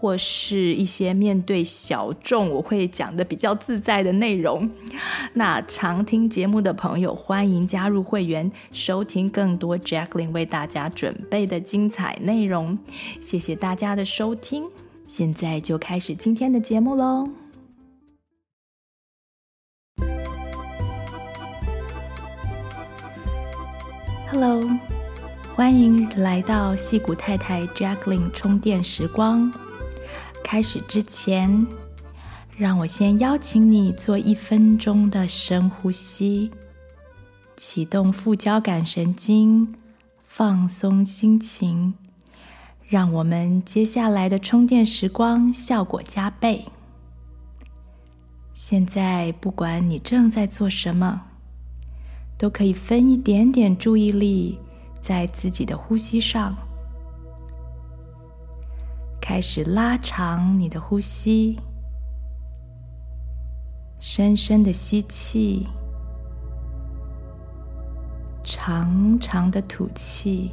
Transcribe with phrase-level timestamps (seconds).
[0.00, 4.70] 或是一些面对小众，我会讲的比较自在的内容。
[5.34, 12.78] 那常听节目的朋友，欢迎加入会员，收听更多 Jacqueline 为大家准备的精彩内容。
[13.20, 14.64] 谢谢大家的收听，
[15.06, 17.28] 现在就开始今天的节目喽。
[24.32, 24.66] Hello，
[25.54, 29.52] 欢迎来到戏骨太太 Jacqueline 充电时光。
[30.50, 31.64] 开始之前，
[32.56, 36.50] 让我先邀请你做一分钟的深呼吸，
[37.56, 39.72] 启动副交感神经，
[40.26, 41.94] 放松心情，
[42.88, 46.64] 让我们接下来的充电时光效果加倍。
[48.52, 51.22] 现在，不管你正在做什么，
[52.36, 54.58] 都可以分一点点注意力
[55.00, 56.56] 在自己的呼吸上。
[59.32, 61.56] 开始拉长你的呼吸，
[64.00, 65.68] 深深的吸气，
[68.42, 70.50] 长长的吐气。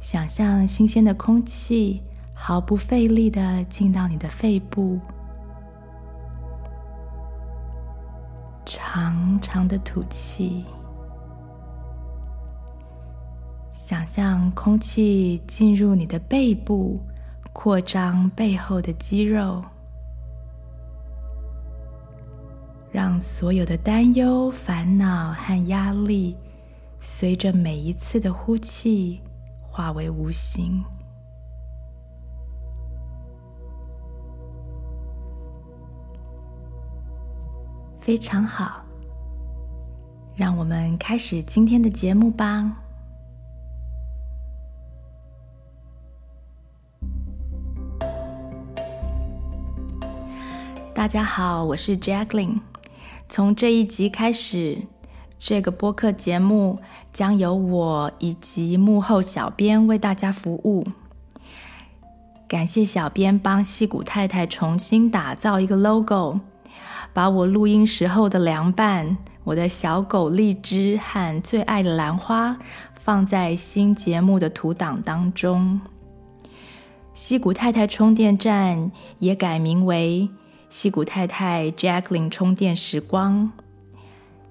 [0.00, 2.02] 想象新鲜的空气
[2.34, 4.98] 毫不费力的进到你的肺部，
[8.66, 10.64] 长长的吐气。
[13.86, 16.98] 想象空气进入你的背部，
[17.52, 19.62] 扩张背后的肌肉，
[22.90, 26.34] 让所有的担忧、烦恼和压力，
[26.98, 29.20] 随着每一次的呼气
[29.60, 30.82] 化为无形。
[37.98, 38.82] 非常好，
[40.34, 42.80] 让我们开始今天的节目吧。
[50.94, 52.60] 大家好，我是 Jacqueline。
[53.28, 54.78] 从这一集开始，
[55.40, 56.78] 这个播客节目
[57.12, 60.86] 将由我以及幕后小编为大家服务。
[62.46, 66.38] 感谢小编帮矽谷太太重新打造一个 logo，
[67.12, 72.56] 把我录音时候的凉拌、我的小狗荔枝和最爱的兰花
[73.02, 75.80] 放在新节目的图档当中。
[77.12, 80.30] 西谷太太充电站也改名为。
[80.74, 83.48] 西谷太太 Jacqueline 充电时光，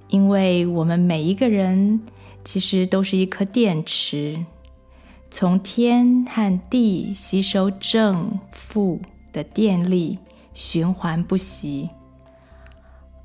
[0.08, 2.00] 因为我们每一个人
[2.46, 4.40] 其实都是一颗电池，
[5.30, 9.02] 从天和地吸收正负
[9.34, 10.18] 的电力，
[10.54, 11.90] 循环不息。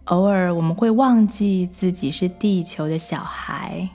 [0.06, 3.88] 偶尔我们会忘记自己是地球的小孩，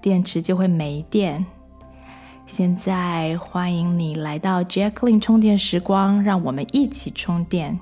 [0.00, 1.44] 电池就会没电。
[2.46, 7.76] 现在欢迎你来到 Jacqueline 充电时光，让我们一起充电。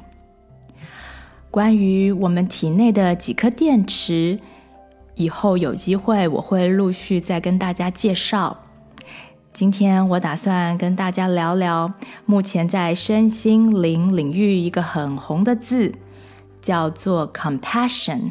[1.52, 4.40] 关于我们体内的几颗电池，
[5.16, 8.56] 以后有机会我会陆续再跟大家介绍。
[9.52, 11.92] 今天我打算跟大家聊聊
[12.24, 15.92] 目前在身心灵领域一个很红的字，
[16.62, 18.30] 叫做 compassion。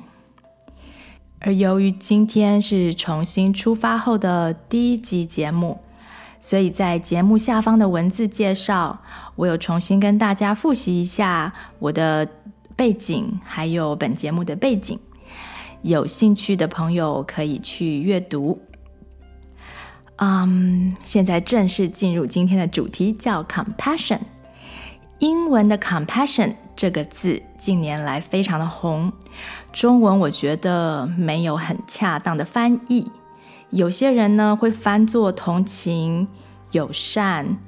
[1.42, 5.78] 而由于今天是重新出发后的第一集节目，
[6.40, 9.02] 所以在节目下方的文字介绍，
[9.36, 12.28] 我有重新跟大家复习一下我的。
[12.82, 14.98] 背景还有本节目的背景，
[15.84, 18.60] 有兴趣的朋友可以去阅读。
[20.18, 24.22] 嗯现在正式进入今天的主题，叫 compassion。
[25.20, 29.14] 英文的 compassion 这个字近年来非常的红，
[29.72, 33.12] 中文我觉得没有很恰当的翻译，
[33.70, 36.28] 有些人呢会翻作同情、
[36.72, 37.60] 友善，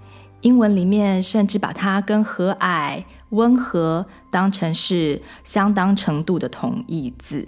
[0.43, 3.03] 英文里面甚至把它跟和蔼。
[3.33, 7.47] 温和当成是相当程度的同义字，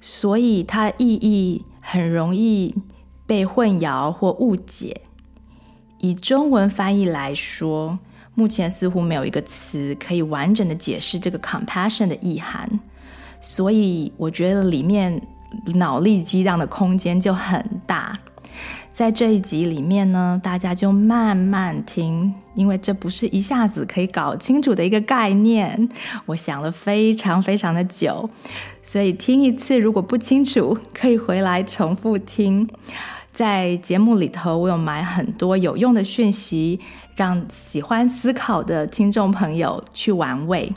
[0.00, 2.74] 所以它意义很容易
[3.24, 5.02] 被混淆或误解。
[5.98, 7.96] 以中文翻译来说，
[8.34, 12.68] 目前似乎没有一个词可以完整的解释这个 compassion 的意涵，
[13.40, 15.22] 所以我觉得里面
[15.76, 18.18] 脑力激荡的空间就很大。
[18.92, 25.88] 在这一集里面呢，大家就慢慢听，因为这不是一下子可以搞清楚的一个概念。
[26.26, 28.28] 我想了非常非常的久，
[28.82, 32.68] 所以听一次如果不清楚，可以回来重复听。
[33.32, 36.78] 在节目里头，我有埋很多有用的讯息，
[37.16, 40.70] 让喜欢思考的听众朋友去玩味。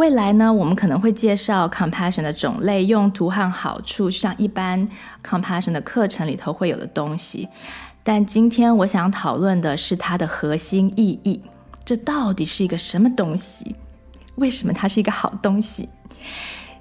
[0.00, 4.88] 未来呢，我们可能会介绍 compassion 的种类、用途和好处，像一般
[5.22, 7.46] compassion 的课程里头会有的东西。
[8.02, 11.42] 但今天我想讨论的是它的核心意义，
[11.84, 13.76] 这到底是一个什么东西？
[14.36, 15.86] 为什么它是一个好东西？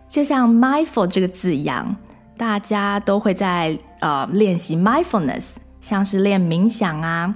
[0.07, 1.93] 就像 mindful 这个字一样，
[2.37, 7.35] 大家都会在呃练习 mindfulness，像是练冥想啊、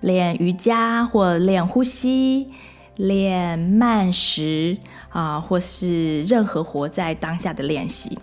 [0.00, 2.52] 练瑜伽或练呼吸。
[2.96, 4.78] 练慢食
[5.10, 8.18] 啊，或是任何活在当下的练习，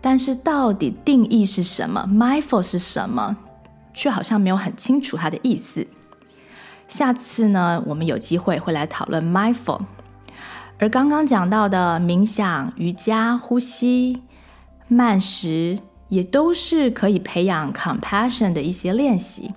[0.00, 3.36] 但是到底定义是什么？Mindful 是什么？
[3.94, 5.86] 却好像没有很清楚它的意思。
[6.86, 9.80] 下次呢，我们有机会会来讨论 Mindful。
[10.78, 14.22] 而刚刚讲到的冥想、瑜伽、呼吸、
[14.86, 19.52] 慢食，也都是可以培养 Compassion 的一些练习。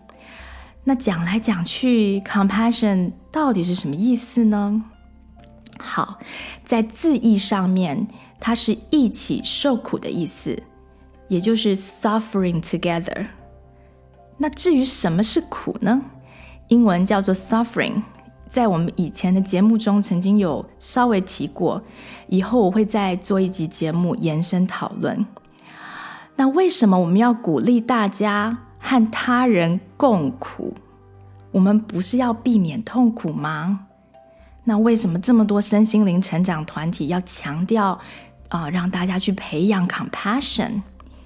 [0.84, 4.84] 那讲来讲去，compassion 到底是什么意思呢？
[5.80, 6.20] 好，
[6.66, 8.08] 在字义上面，
[8.40, 10.62] 它是一起受苦的意思，
[11.28, 13.28] 也就是 suffering together。
[14.38, 16.02] 那至于什么是苦呢？
[16.70, 18.02] 英文叫做 suffering，
[18.50, 21.82] 在我们以前的节目中曾经有稍微提过，
[22.28, 25.26] 以后我会再做一集节目延伸讨论。
[26.36, 30.74] 那为什么我们要鼓励大家和他人共苦，
[31.52, 33.88] 我们不是要避免痛苦吗？
[34.64, 38.00] 那为什么这么多身心灵成长团体要强调
[38.50, 40.82] 啊、让大家去培养 compassion，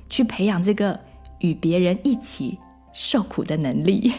[0.09, 0.99] 去培养这个
[1.39, 2.59] 与别人一起
[2.93, 4.13] 受苦的能力？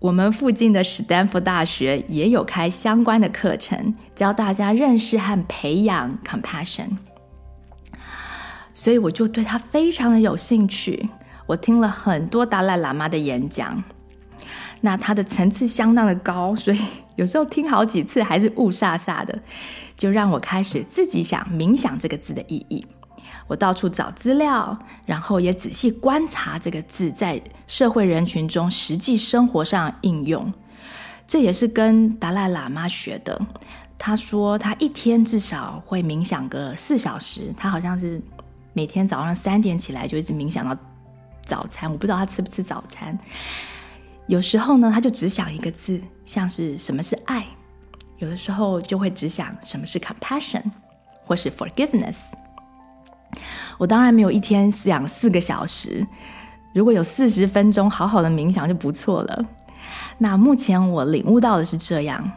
[0.00, 6.88] 我们附近的史丹福大学也有开相关的课程，教大家认识和培养 compassion，
[8.74, 11.08] 所以我就对他非常的有兴趣。
[11.46, 13.82] 我听了很多达赖喇嘛的演讲，
[14.80, 16.80] 那他的层次相当的高，所以
[17.16, 19.38] 有时候听好几次还是雾煞煞的，
[19.96, 22.86] 就让我开始自己想冥想这个字的意义。
[23.46, 30.50] 我到处找资料，然后也仔细观察这个字在社会人群中实际生活上应用。
[31.26, 33.38] 这也是跟达赖喇嘛学的。
[33.98, 38.20] 他说他一天至少会冥想个四小时，他好像是
[38.72, 40.74] 每天早上三点起来就一直冥想到。
[41.44, 43.16] 早餐，我不知道他吃不吃早餐。
[44.26, 47.42] 有时候呢，他就只想一个字，像是什么是爱；
[48.18, 50.62] 有的时候就会只想什么是 compassion，
[51.26, 52.16] 或是 forgiveness。
[53.76, 56.06] 我当然没有一天想四个小时，
[56.72, 59.44] 如果有四十分钟好好的冥想就不错了。
[60.16, 62.32] 那目前我领悟到的是这样，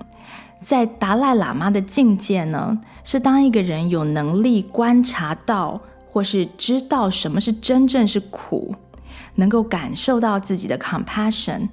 [0.62, 5.80] 在达赖喇嘛的境界呢，是当一个人有能力观察到
[6.12, 8.76] 或是知道什么是真正是苦。
[9.38, 11.70] 能够感受到自己的 compassion，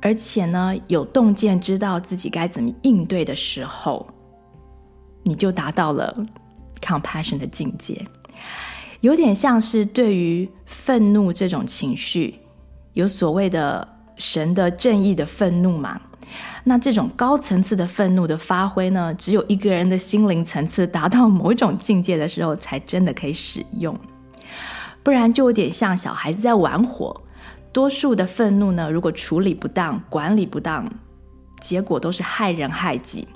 [0.00, 4.06] 而且呢，有洞见知道自己该怎么应对的时候，
[5.22, 6.14] 你就达到了
[6.80, 8.06] compassion 的境界。
[9.00, 12.38] 有点像是对于愤怒这种情绪，
[12.92, 13.88] 有所谓的
[14.18, 15.98] 神的正义的愤怒嘛。
[16.64, 23.98] 那这种高层次的愤怒的发挥呢，只有一个人的心灵层次达到某种境界的时候，才真的可以使用。
[25.02, 27.22] 不然就有点像小孩子在玩火，
[27.72, 30.86] 多数的愤怒呢，如果处理不当、管理不当，
[31.58, 33.26] 结果都是害人害己。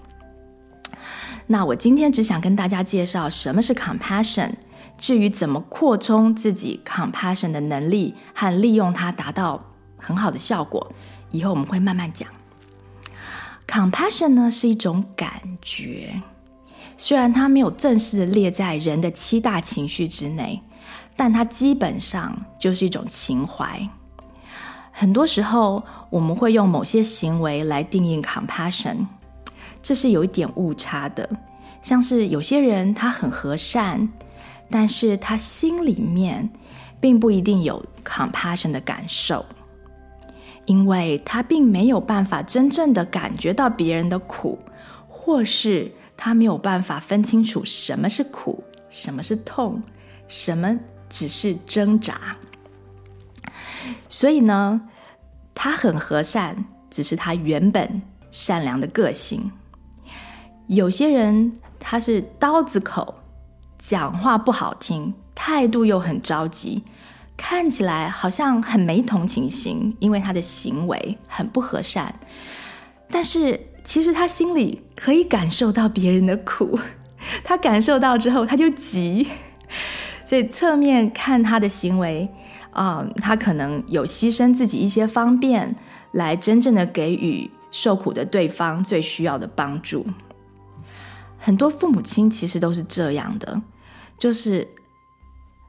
[1.47, 4.52] 那我今天只想跟大家介绍什么是 compassion，
[4.99, 9.64] 至于怎么扩充自己 compassion 的能力和利用它达到
[9.97, 10.92] 很好的效果，
[11.30, 12.28] 以后我们会慢慢讲。
[13.66, 16.23] compassion 呢是一种感觉，
[16.99, 20.62] 虽然它没有正式的列在人的七大情绪之内。
[21.16, 23.80] 但它基本上就是一种情怀。
[24.90, 29.06] 很多时候，我们会用某些行为来定义 compassion，
[29.83, 31.28] 这是有一点误差的。
[31.83, 34.09] 像是有些人他很和善，
[34.71, 36.49] 但是他心里面
[37.00, 39.44] 并不一定有 compassion 的感受，
[40.64, 44.59] 因为他并没有办法真正的感觉到别人的苦，
[45.09, 49.83] 或是他没有办法分清楚什么是苦，什么是痛，
[50.28, 50.78] 什么。
[51.14, 52.37] 只是挣扎，
[54.09, 54.80] 所以呢，
[55.54, 58.02] 他很和善，只是他原本
[58.33, 59.49] 善良的个性。
[60.66, 63.14] 有些人他是刀子口，
[63.78, 66.83] 讲话不好听，态度又很着急，
[67.37, 72.12] 看起来好像很没同情心，因为他的行为很不和善。
[73.09, 76.76] 但是其实他心里可以感受到别人的苦，
[77.44, 79.28] 他感受到之后他就急。
[80.25, 82.28] 所以侧面看他的行为，
[82.71, 85.76] 啊、他可能有牺牲自己一些方便，
[86.12, 90.07] 来真正的给予受苦的对方最需要的帮助。
[91.38, 93.61] 很多父母亲其实都是这样的，
[94.19, 94.66] 就是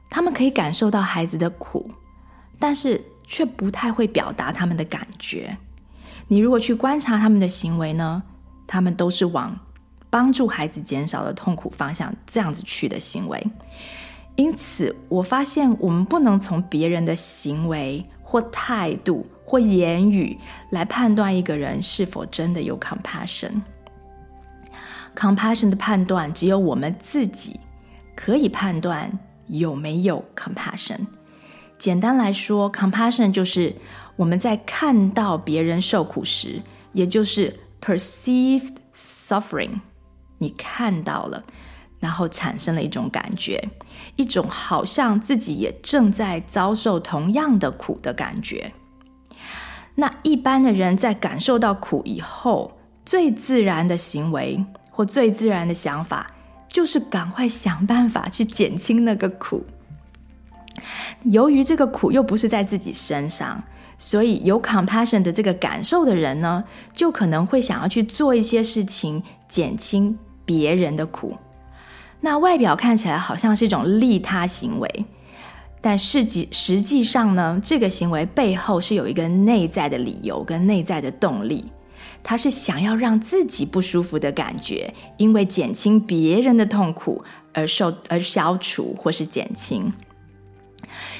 [0.08, 1.90] 他们可以感受到孩子的苦，
[2.58, 5.58] 但是却不太会表达他们的感觉。
[6.28, 8.22] 你如果去观察他们的行为呢，
[8.66, 9.58] 他们都是往
[10.08, 13.46] 帮助孩子减少的痛苦方向这样子去的行为。
[14.36, 20.38] 因此，我发现我们不能从别人的行为或态度或言语
[20.70, 23.62] 来判断一个人是否真的有 compassion。
[25.14, 27.58] Compassion 的判断只有我们自己
[28.14, 31.06] 可以判断有没有 compassion。
[31.78, 33.74] 简单来说，compassion 就是
[34.16, 36.60] 我们在看到别人受苦时，
[36.92, 39.80] 也就是 perceived suffering，
[40.38, 41.42] 你看到了，
[41.98, 43.62] 然后产生了一种感觉，
[44.16, 48.72] 一种好像自己也正在遭受同样的苦的感觉。
[49.94, 54.64] 那一般的人在感受到苦以后，最自然的行为。
[54.90, 56.26] 或最自然的想法
[56.68, 59.62] 就是赶快想办法去减轻那个苦。
[61.24, 63.62] 由于这个苦又不是在自己身上，
[63.98, 71.36] 所以有 compassion 的这个感受的人呢，就可能会想要去做一些事情减轻别人的苦。
[72.20, 75.04] 那外表看起来好像是一种利他行为，
[75.80, 81.64] 但实际实际上呢，这个行为背后是有一个内在的理由跟内在的动力。
[82.22, 89.92] 他是想要让自己不舒服的感觉，因为减轻别人的痛苦而受而消除或是减轻，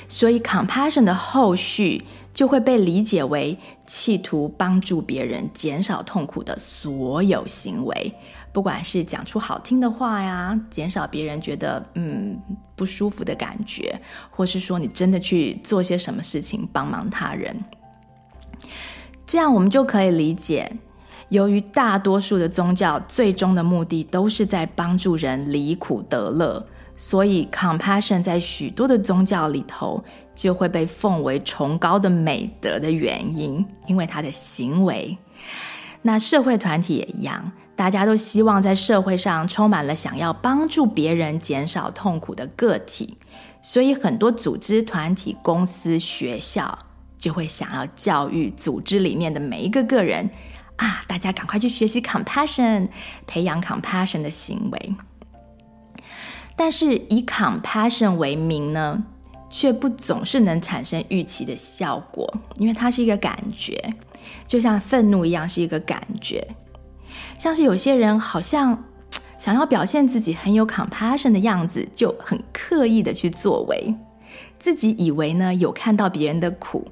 [0.08, 2.02] 所以 compassion 的后续
[2.34, 8.12] 就会被理解为企图帮助别人减少痛苦的所有行为，
[8.56, 12.40] 不管是讲出好听的话呀，减少别人觉得嗯
[12.74, 17.54] 不舒服的感觉，或是说你真的去做些什么事情帮忙他人，
[19.26, 20.72] 这样我们就可以理解。
[21.28, 30.02] 由于大多数的宗教最终的目的都是在帮助人离苦得乐，所以 compassion 在许多的宗教里头
[30.34, 35.18] 就会被奉为崇高的美德的原因，因为他的行为。
[36.00, 43.16] 那社会团体也一样，大家都希望在社会上充满了想要帮助别人减少痛苦的个体，
[43.62, 46.78] 所以很多组织、团体、公司、学校
[47.18, 50.30] 就会想要教育组织里面的每一个个人。
[50.76, 51.00] 啊！
[51.08, 52.88] 大家赶快去学习 compassion，
[53.26, 54.94] 培养 compassion 的行为。
[56.54, 59.02] 但是以 compassion 为名呢，
[59.48, 63.94] 却不总是能产生预期的效果，因为它是一个感觉，
[64.46, 66.46] 就像愤怒一样是一个感觉。
[67.38, 68.84] 像是有些人好像
[69.38, 73.94] 想要表现自己很有 compassion 的样子，就很刻意的去作为，
[74.58, 76.86] 自己以为呢有看到别人的苦，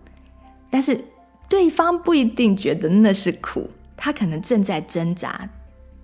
[0.70, 1.04] 但是。
[1.46, 5.46] 对方不一定觉得那是苦，他可能正在挣扎，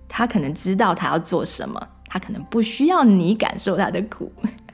[0.07, 4.31] 他可能知道他要做什么，他可能不需要你感受他的苦。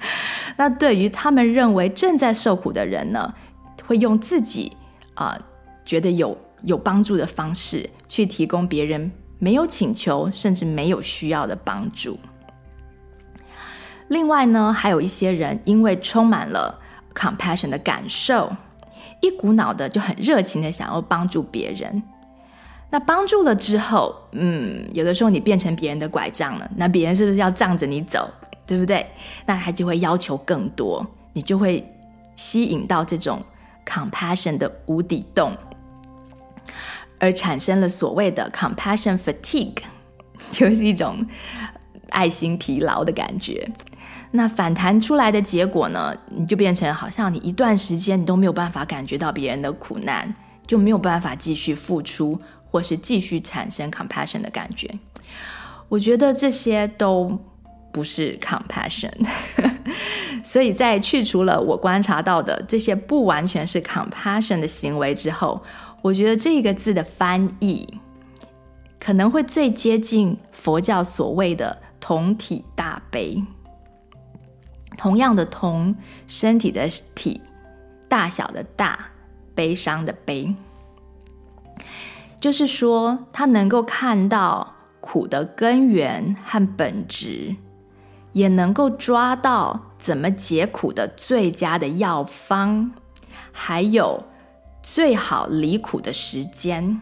[0.58, 3.34] 那对于他们认为正在受苦的人呢，
[3.88, 4.76] 会用自己
[5.16, 5.40] 啊、
[5.86, 12.18] 觉得有有帮助的方式去提供别人没有请求甚至没有需要的帮助。
[14.08, 16.80] 另外呢，还有一些人因为充满了
[17.14, 18.52] compassion 的感受。
[19.20, 22.04] 一股脑的就很热情的想要帮助别人，
[22.92, 28.30] 那帮助了之后，嗯，有的时候你变成别人的拐杖了，那别人是不是要仗着你走，
[28.68, 29.04] 对不对？
[29.48, 31.04] 那他就会要求更多，
[31.34, 31.84] 你就会
[32.36, 33.42] 吸引到这种
[33.84, 35.58] compassion 的无底洞，
[37.20, 39.78] 而产生了所谓的 compassion fatigue，
[40.52, 41.26] 就是一种
[42.10, 43.70] 爱心疲劳的感觉。
[44.32, 46.14] 那反弹出来的结果呢？
[46.30, 50.34] 你就变成好像你一段时间你都没有办法感觉到别人的苦难，
[50.68, 54.94] 就没有办法继续付出，或是继续产生 compassion 的感觉。
[55.88, 57.40] 我觉得这些都
[57.94, 59.14] 不是 compassion。
[60.44, 65.64] 所以在去除了我观察到的这些不完全是 compassion 的行为之后，
[66.02, 68.00] 我觉得这个字的翻译
[69.00, 73.44] 可能会最接近佛教所谓的同体大悲。
[74.98, 77.42] 同样的同，身体的体，
[78.08, 79.10] 大小的大，
[79.54, 80.56] 悲伤的悲，
[82.42, 87.56] 就是说，他能够看到苦的根源和本质，
[88.34, 92.92] 也能够抓到怎么解苦的最佳的药方，
[93.52, 94.24] 还有
[94.90, 96.98] 最好离苦的时间。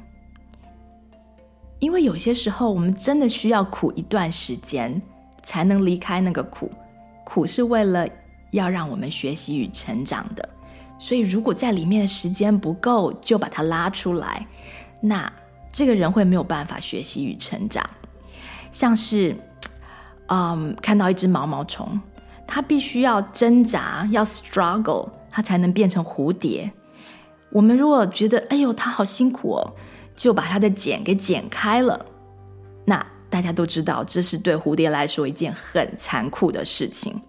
[1.78, 5.00] 因为有些时候，我们真的需要苦一段时间，
[5.44, 6.72] 才能离开那个苦。
[7.24, 8.08] 苦是为了
[8.50, 10.50] 要让我们学习与成长的，
[10.98, 14.48] 所以如果在里面的时间不够，就把它拉出来，
[15.00, 15.32] 那
[15.72, 17.88] 这个人会没有办法学习与成长。
[18.72, 19.38] 像是，
[20.30, 22.02] 嗯，看到一只毛毛虫，
[22.48, 26.72] 它必须要挣扎，要 struggle，它才能变成蝴蝶。
[27.52, 29.76] 我们如果觉得，哎呦，他好辛苦哦。
[30.18, 32.06] 就把他的茧给剪开了，
[32.86, 37.20] 那大家都知道，这是对蝴蝶来说一件很残酷的事情。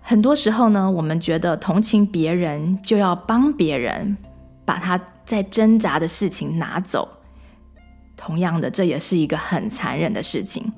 [0.00, 4.16] 很多时候呢，我们觉得同情别人就要帮别人，
[4.64, 7.06] 把他在挣扎的事情拿走。
[8.16, 10.72] 同样的，这也是一个很残忍的事情。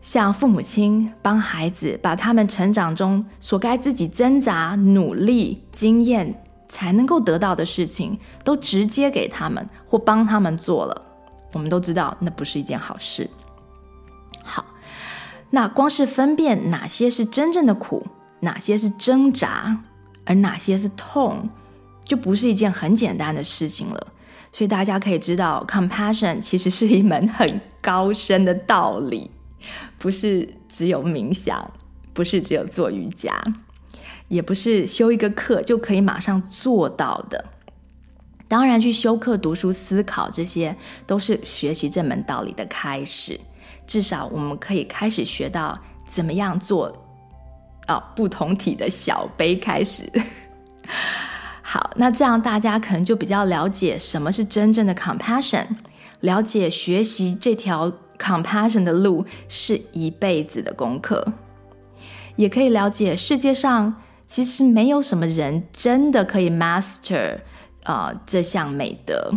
[0.00, 6.42] 像父母亲帮孩子把他们成长中所该自己挣扎、努力、经验。
[6.68, 11.02] 才能够得到的事情，都直接给他们或帮他们做了，
[11.52, 13.28] 我们都知道那不是一件好事。
[14.42, 14.64] 好，
[15.50, 18.06] 那光是分辨哪些是真正的苦，
[18.40, 19.80] 哪些是挣扎，
[20.24, 21.48] 而哪些是痛，
[22.04, 24.06] 就不是一件很简单的事情了。
[24.52, 29.30] 所以大家可以知道，compassion 其实是一门很高深的道理，
[29.98, 31.70] 不是只有冥想，
[32.12, 33.32] 不是只有做瑜伽。
[34.28, 37.44] 也不是修一个课就可以马上做到的。
[38.46, 40.76] 当然，去修课、读书、思考，这些
[41.06, 43.40] 都是学习这门道理的开始。
[43.86, 46.86] 至少我们可以开始学到怎么样做，
[47.88, 50.08] 哦，不同体的小杯开始。
[51.62, 55.66] 好，那这样大家可能就比较了解什么是真正的 compassion，
[56.20, 61.32] 了解学习这条 compassion 的路是一辈子的功课，
[62.36, 64.02] 也可以了解世界上。
[64.26, 67.40] 其实没有什么人真的可以 master
[67.82, 69.32] 啊、呃、这项美德，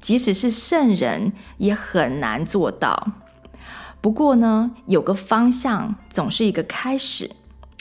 [0.00, 3.12] 即使是圣人也很难做到。
[4.00, 7.30] 不过呢，有个方向总是一个开始，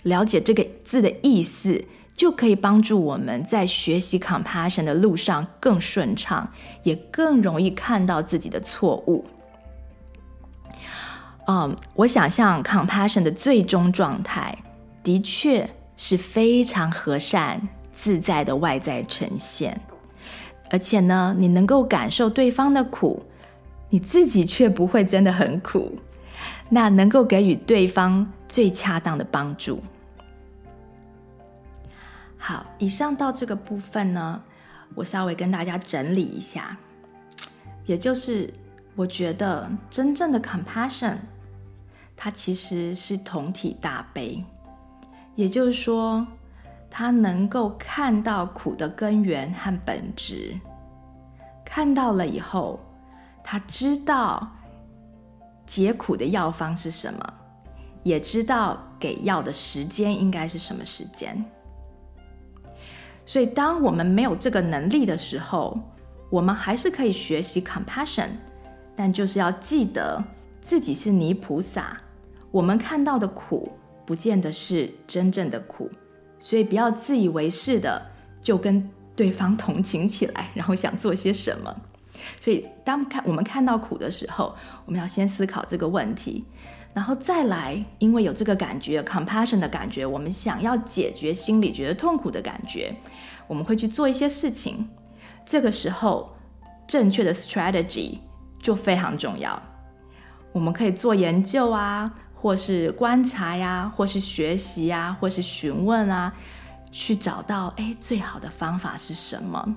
[0.03, 9.25] 了解这个字的意思，就可以帮助我们在学习 compassion 的路上更顺畅，也更容易看到自己的错误。
[11.47, 14.58] 嗯，我想象 compassion 的最终状态，
[15.03, 15.69] 的确。
[15.97, 19.81] 是非常和善自在的外在呈现，
[20.69, 23.23] 而且呢，你能够感受对方的苦，
[23.89, 25.97] 你自己却不会真的很苦，
[26.69, 29.81] 那能够给予对方最恰当的帮助。
[32.38, 34.41] 好，以上到这个部分呢，
[34.93, 36.77] 我稍微跟大家整理一下，
[37.86, 38.53] 也就是
[38.95, 41.17] 我觉得真正的 compassion，
[42.15, 44.45] 它其实是同体大悲。
[45.38, 46.26] 也就是说，
[46.89, 50.60] 他能够看到苦的根源和本质，
[51.63, 52.80] 看到了以后，
[53.43, 54.52] 他知道
[55.63, 57.34] 解苦的药方是什么，
[58.02, 61.45] 也知道给药的时间应该是什么时间。
[63.23, 65.80] 所以，当我们没有这个能力的时候，
[66.32, 68.30] 我们还是可以学习 compassion，
[68.95, 70.19] 但就是要记得
[70.62, 71.95] 自己是泥菩萨，
[72.50, 73.71] 我们看到的苦。
[74.07, 75.91] 不见得是真正的苦，
[76.39, 78.01] 所以不要自以为是的
[78.41, 81.75] 就跟对方同情起来，然后想做些什么。
[82.39, 86.45] 所以当看我们看到苦的时候，我们要先思考这个问题，
[86.93, 92.95] 然后再来，因为有这个感觉，compassion 的感觉，我们想要解决心里觉得痛苦的感觉，
[93.45, 94.87] 我们会去做一些事情。
[95.45, 96.33] 这个时候，
[96.87, 98.19] 正确的 strategy
[98.61, 99.61] 就非常重要。
[100.53, 102.09] 我们可以做研究啊。
[102.39, 106.34] 或是观察呀，或是学习呀，或是询问啊，
[106.91, 109.76] 去找到哎，最好的方法是什么，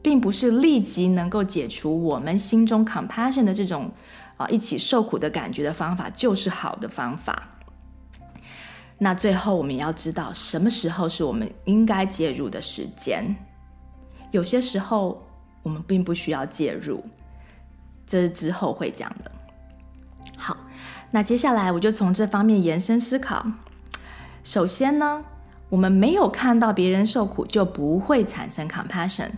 [0.00, 3.90] 并不是立即能够解除我们心中 compassion 的这种
[4.36, 7.48] 啊一起受苦的感觉的方法就是好的方法。
[8.98, 13.34] 那最后我们也要知道什么时候是我们应该介入的时间，
[14.30, 15.20] 有些时候
[15.64, 17.04] 我们并不需要介入，
[18.06, 19.31] 这是之后会讲的。
[21.12, 23.46] 那接下来我就从这方面延伸思考。
[24.42, 25.24] 首先呢，
[25.68, 29.30] 我们没有看到别人受苦，就不会产生 compassion。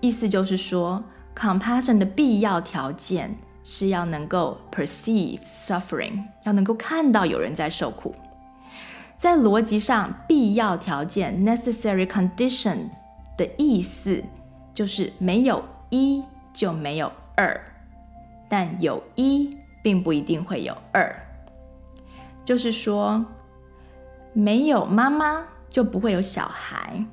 [0.00, 1.02] 意思就是说
[1.36, 8.14] ，compassion 的必要条件是要能够 perceive suffering，要能够看到有人在受苦。
[9.18, 12.88] 在逻辑上，必要条件 necessary condition
[13.36, 14.24] 的意思
[14.72, 16.22] 就是没有一
[16.54, 17.60] 就没有二，
[18.48, 19.59] 但有一。
[19.82, 21.14] 并不一定会有二，
[22.44, 23.24] 就是说，
[24.32, 27.04] 没有妈妈就不会有小孩，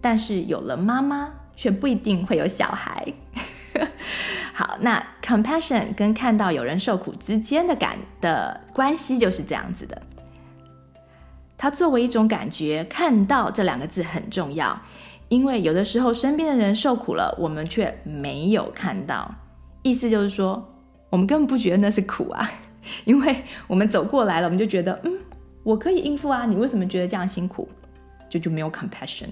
[0.00, 3.12] 但是有了妈妈却不一定会有小孩。
[4.54, 10.00] 好，那 compassion 跟看到有人受苦之间的感的关系就是这样子的。
[11.56, 14.82] 它作为一种感觉，看到这两个字很重要，
[15.28, 19.34] 因为有的时候身边的人受苦了，我们却没有看到。
[19.82, 20.71] 意思就是说，
[21.12, 22.50] 我们根本不觉得那是苦啊，
[23.04, 25.12] 因为我们走过来了，我们就觉得，嗯，
[25.62, 27.68] 我可以应付啊，你为什么觉得这样辛苦？
[28.30, 29.28] 就就没有 compassion。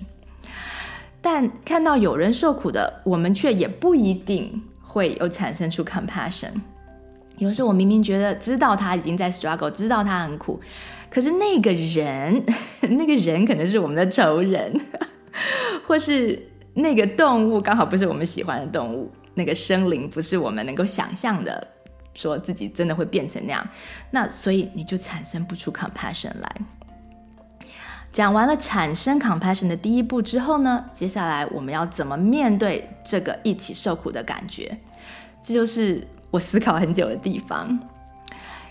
[1.23, 6.51] 但看到有人受苦的，我们却也不一定会有产生出 compassion。
[7.39, 10.61] 有时候我明明觉得知道他已经在 struggle，知道他很苦，
[11.09, 12.45] 可是那个人，
[12.91, 14.79] 那个人可能是我们的仇人，
[15.87, 16.39] 或是
[16.75, 21.67] 那个动物刚好不是我们喜欢的动物，那个生灵不是我们能够想象的，
[22.15, 23.69] 说自己真的会变成那样，
[24.11, 26.57] 那所以你就产生不出 compassion 来。
[28.13, 34.77] 讲完了产生 compassion 的第一步之后呢，接下来我们要怎么面对这个一起受苦的感觉？
[35.41, 37.79] 这就是我思考很久的地方。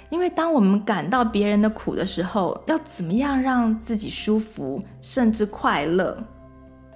[0.09, 6.21] 因为当我们感到别人的苦的时候，要怎么样让自己舒服，甚至快乐？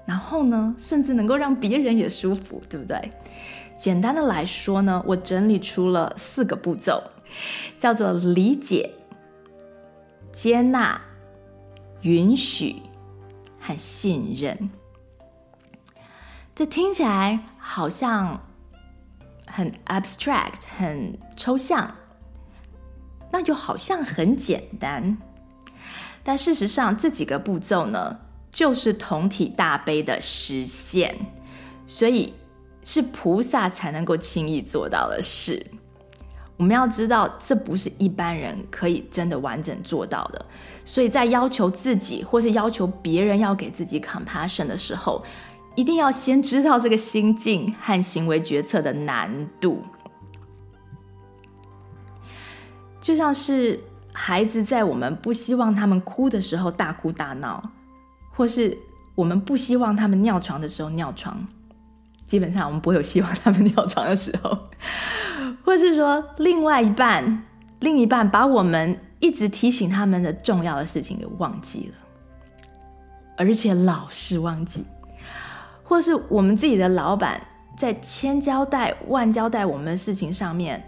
[0.06, 3.12] 然后呢，甚至能够让别人也舒服，对不对？
[3.78, 7.04] 简单的来说呢，我整理出了四个步骤，
[7.78, 8.92] 叫做理解、
[10.32, 11.02] 接纳。
[12.02, 12.82] 允许
[13.62, 14.70] 和信任，
[16.54, 18.44] 这听起来好像
[19.48, 21.96] 很 abstract，很抽象，
[23.32, 25.18] 那就好像很简单。
[26.26, 28.20] 但事实上，这几个步骤呢，
[28.54, 31.14] 就是同体大悲的实现，
[31.88, 32.32] 所以
[32.84, 35.66] 是菩萨才能够轻易做到的事。
[36.56, 40.46] 我们要知道，这不是一般人可以真的完整做到的。
[40.86, 45.24] 所以在要求自己或是要求别人要给自己 compassion 的时候，
[45.76, 49.82] 一定要先知道这个心境和行为决策的难度。
[53.02, 53.80] 就像是
[54.14, 57.72] 孩子在我们不希望他们哭的时候大哭大闹，
[58.36, 58.78] 或是
[59.16, 61.48] 我们不希望他们尿床的时候尿床，
[62.26, 64.58] 基本上我们不会有希望他们尿床的时候，
[65.64, 67.44] 或是说另外一半，
[67.80, 69.00] 另一半把我们。
[69.24, 71.96] 一直提醒他们的重要的事情给忘记了，
[73.38, 74.84] 而且老是忘记，
[75.82, 77.42] 或是我们自己的老板
[77.78, 80.84] 在千交代万交代我们的事情上面，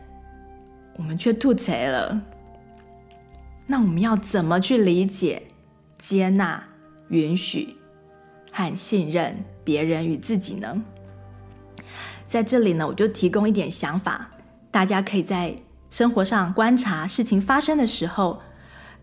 [0.97, 2.21] 我们却吐贼了。
[3.67, 5.43] 那我们要怎么去理解、
[5.97, 6.61] 接纳、
[7.09, 7.75] 允许
[8.51, 10.81] 和信任别人与自己呢？
[12.27, 14.31] 在这里呢，我就提供一点想法，
[14.71, 15.55] 大家可以在。
[15.87, 18.41] 生活上观察事情发生的时候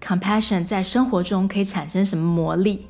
[0.03, 2.89] ，compassion 在生活中可以产生什么魔力？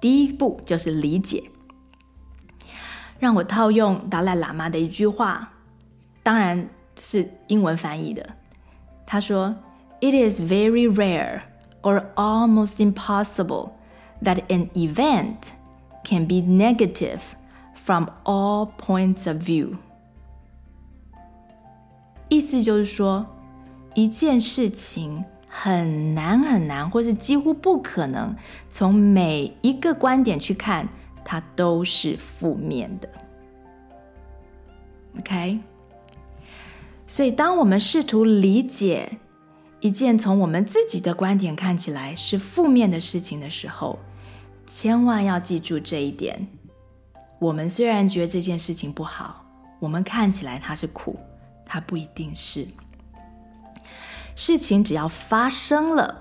[0.00, 1.42] 第一步就是理解。
[3.18, 5.54] 让我套用达赖喇嘛的一句话，
[6.22, 6.68] 当然
[7.00, 8.36] 是英文翻译的。
[9.04, 9.56] 他说
[10.00, 11.40] ：“It is very rare
[11.82, 13.70] or almost impossible
[14.22, 15.52] that an event
[16.04, 17.20] can be negative
[17.74, 19.76] from all points of view.”
[22.28, 23.26] 意思就是说，
[23.94, 28.36] 一件事情很难很难，或是几乎不可能，
[28.68, 30.88] 从每一个观点去看，
[31.24, 33.08] 它都是负面的。
[35.18, 35.58] OK，
[37.06, 39.18] 所以当我们试图理解
[39.80, 43.98] 一件从我们自己的观点看起来是负面的事情的时候，
[44.68, 46.46] 千万要记住这一点：
[47.40, 49.44] 我们虽然觉得这件事情不好，
[49.80, 51.18] 我们看起来它是苦。
[51.70, 52.66] 它不一定是
[54.34, 56.16] 事情，只要发生了，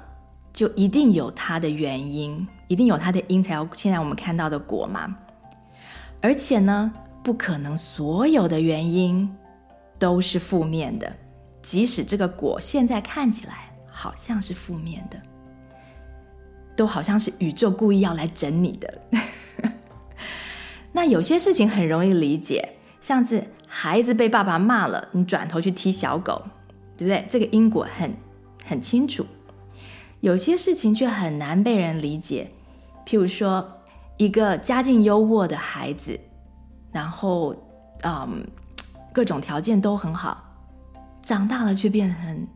[0.52, 5.16] 就一定有它的原因，一定有它的因，才有现在我们看到的果嘛。
[6.20, 6.92] 而且呢，
[7.24, 9.34] 不可能所有的原因
[9.98, 11.10] 都是负面的，
[11.62, 15.18] 即使这个果现在看起来好像是负面的，
[16.78, 19.02] 都好像是宇宙故意要来整你的。
[20.94, 23.44] 那有些事情很容易理解，像是。
[23.70, 26.42] 孩子被爸爸骂了，你转头去踢小狗，
[26.96, 27.26] 对不对？
[27.30, 28.16] 这个因果很
[28.64, 29.26] 很清楚。
[30.22, 32.50] 有些事情却很难被人理解，
[33.06, 33.74] 譬如说，
[34.16, 36.18] 一个家境优渥的孩子，
[36.94, 37.54] 然后
[38.04, 38.48] 嗯，
[39.12, 40.42] 各种条件都很好，
[41.22, 42.48] 长大了却变成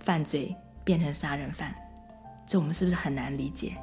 [0.00, 1.72] 犯罪，变成杀人犯，
[2.48, 3.76] 这我们是不是很难理解？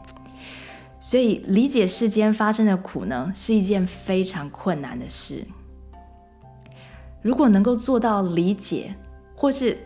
[0.99, 5.45] 所以，理解世间发生的苦呢，是一件非常困难的事。
[7.21, 8.95] 如果能够做到理解，
[9.35, 9.77] 或是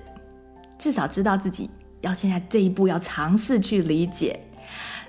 [0.77, 4.39] 至少知道自己要现在这一步要尝试去理解，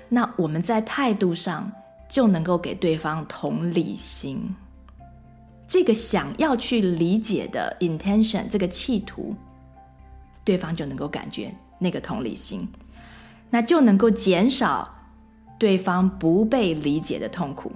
[0.09, 1.71] 那我们在态度上
[2.09, 4.53] 就能够给对方同理心。
[5.65, 9.33] 这个想要去理解的 intention，这个企图，
[10.43, 12.67] 对方就能够感觉那个同理心，
[13.51, 14.91] 那就能够减少
[15.59, 17.71] 对方不被理解的痛苦。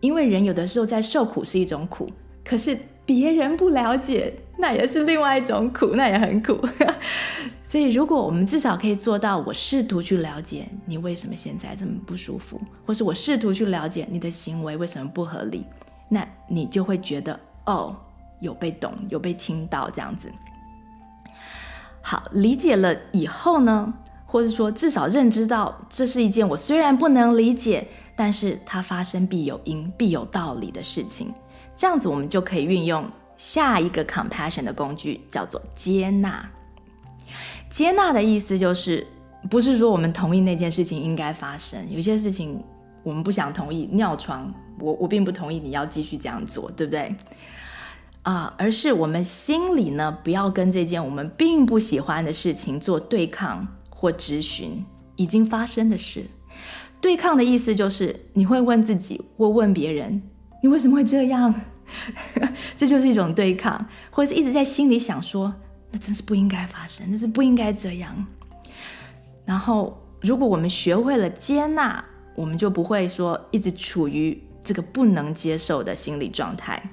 [0.00, 2.06] 因为人有的时候在受苦是一种苦，
[2.44, 6.60] 可是别人不了解，那也是另外一种苦，那也很苦。
[7.64, 15.64] 所以，如果我们至少可以做到，我试图去了解你为什么现在这么不舒服，或是我试图去了解你的行为为什么不合理。
[16.08, 17.96] 那你就会觉得哦，
[18.40, 20.30] 有被懂，有被听到这样子。
[22.00, 23.92] 好，理解了以后呢，
[24.26, 31.32] 或者说至少认知到这是一件我虽然不能理解，但是它发生必有因，必有道理的事情。
[31.74, 36.46] 这样子我们就可以运用下一个 compassion 的工具，叫做接纳。
[37.70, 39.06] 接纳的意思就是，
[39.48, 42.62] 不是说我们同意那件事情应该发生，有些事情。
[43.02, 47.14] 我们不想同意尿床，我我并不同意你要继续这样做，对不对？
[48.22, 53.64] 啊，而是我们心里呢，不要跟这件我们并不喜欢的事情做对抗
[53.96, 54.84] 或质询
[55.16, 56.26] 已经发生的事。
[57.00, 60.22] 对抗的意思就是你会问自己或问别人，
[60.62, 61.52] 你为什么会这样？
[62.76, 65.52] 这就是一种对抗，或者是一直在心里想说，
[65.90, 68.26] 那真是不应该发生，那是不应该这样。
[69.44, 72.04] 然后，如果我们学会了接纳。
[72.36, 76.90] 我们就不会说一直处于这个不能接受的心理状态，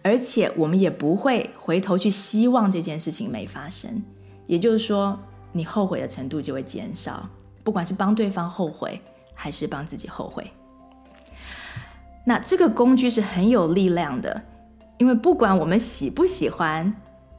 [0.00, 4.02] 而且我们也不会回头去希望这件事情没发生。
[4.46, 5.20] 也就是说，
[5.56, 7.28] 你后悔的程度就会减少，
[7.64, 9.00] 不管是帮对方后悔，
[9.34, 10.50] 还是帮自己后悔。
[12.24, 14.42] 那这个工具是很有力量的，
[14.98, 16.92] 因为不管我们喜不喜欢，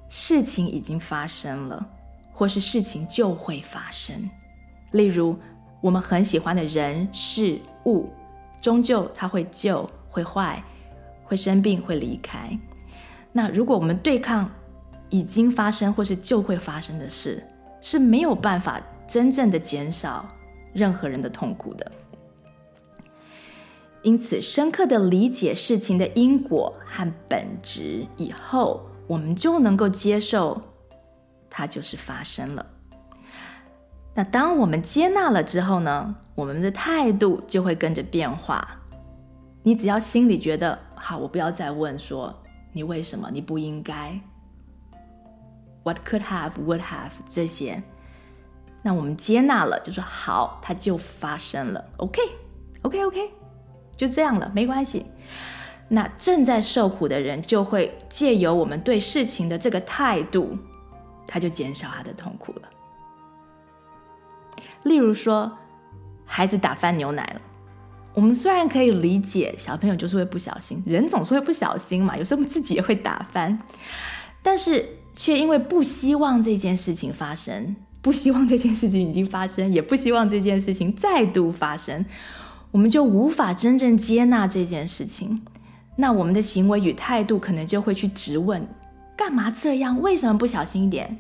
[0.08, 1.86] 事情已经发生了，
[2.34, 4.30] 或是事情就会发生。
[4.92, 5.38] 例如，
[5.82, 8.10] 我们很喜欢的人事物，
[8.62, 10.64] 终究它会旧、会坏、
[11.26, 12.58] 会生病、会离开。
[13.34, 14.50] 那如果我们对抗
[15.10, 17.46] 已经发生或是就会发生的事，
[17.82, 20.26] 是没有办法真正的减少
[20.74, 21.92] 任何人的痛苦的。
[24.04, 30.62] 因此，深刻的理解事情的因果和本质以后，我们就能够接受
[31.50, 32.66] 它就是发生了。
[34.14, 38.68] 那当我们接纳了之后呢，我们的态度就会跟着变化。
[39.64, 42.34] 你只要心里觉得好，我不要再问说
[42.72, 44.18] 你为什么，你不应该
[45.88, 47.82] ，What could have, would have 这些。
[48.82, 51.82] 那我们接纳了，就说好，它就发生了。
[51.98, 53.32] OK，OK，OK，
[53.96, 55.06] 就这样了，没关系。
[55.88, 60.58] 那正在受苦的人就会借由我们对事情的这个态度，
[61.26, 62.68] 他就减少他的痛苦了。
[64.84, 65.50] 例如说，
[66.26, 67.42] 孩子打翻牛奶了，
[68.14, 73.58] 我们虽然可以理解小朋友就是会不小心，人总是会不小心嘛，有时候我们自己也会打翻，
[74.42, 74.86] 但是
[75.18, 82.06] 却因为不希望这件事情发生， 不希望这件事情已经发生，也不希望这件事情再度发生，
[82.72, 85.42] 我们就无法真正接纳这件事情。
[85.98, 88.68] 那我们的行为与态度可能就会去质问：
[89.18, 90.00] 干嘛这样？
[90.00, 91.18] 为什么不小心一点？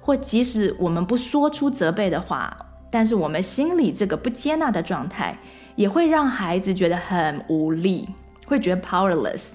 [0.00, 2.56] 或即使我们不说出责备的话。
[2.92, 5.38] 但是我们心里这个不接纳的状态，
[5.76, 8.08] 也会让孩子觉得很无力，
[8.48, 9.52] 会觉得 powerless，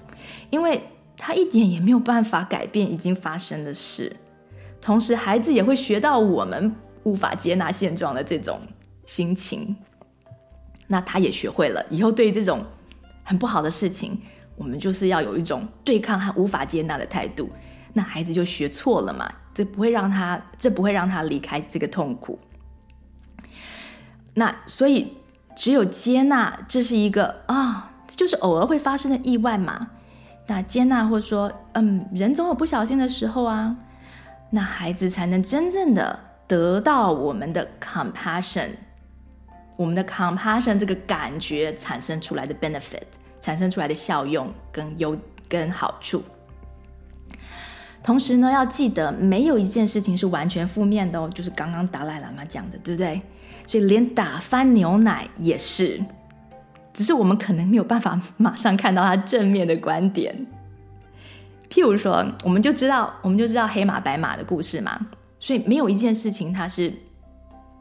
[0.48, 0.82] 因为
[1.16, 4.16] 他一点也没有办法改变已经发生的事。
[4.80, 8.60] 同时，孩子也会学到我们无法接纳现状的这种
[9.04, 9.76] 心情。
[10.86, 12.64] 那他也学会了以后对于这种
[13.24, 14.16] 很不好的事情，
[14.54, 17.50] 我们就是要有一种对抗和无法接纳的态度。
[17.92, 22.38] 那孩子就学错了嘛，这不会让他，这不会让他离开这个痛苦。
[24.34, 25.14] 那所以，
[25.56, 29.92] 只有接纳，这是一个啊、就是偶尔会发生的意外嘛。
[30.46, 33.76] 那接纳或者说，嗯，人总有不小心的时候啊。
[34.50, 38.68] 那孩子才能真正的得到我们的 compassion，
[39.76, 43.02] 我们的 compassion 这个感觉产生出来的 benefit，
[43.40, 46.22] 产生出来的效用跟优跟好处。
[48.04, 53.20] 同时呢，要记得没有一件事情是完全负面的哦，就是刚刚达赖喇嘛讲的，对不对？
[53.66, 56.00] 所以连打翻牛奶也是，
[56.96, 60.34] 只是我们可能没有办法 马上看到他正面的观点。
[61.68, 64.98] 譬如说，我们就知道，我们就知道黑马白马的故事嘛。
[65.38, 66.90] 所以没有一件事情它是，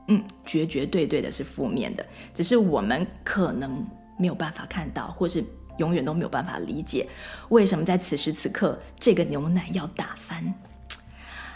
[0.09, 3.87] 嗯，绝绝对对的是负面的，只是我们可能
[4.19, 5.41] 没有办法看到，或是
[5.77, 7.07] 永远都没有办法理解，
[7.47, 10.53] 为什么在此时此刻这个牛奶要打翻。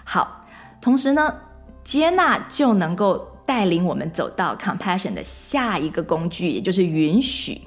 [0.05, 0.45] 好，
[0.79, 1.35] 同时呢。
[1.81, 7.59] 接纳就能够带领我们走到 compassion 的下一个工具，也就是允许。